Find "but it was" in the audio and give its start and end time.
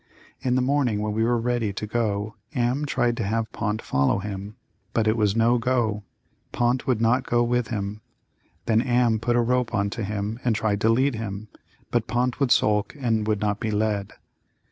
4.93-5.35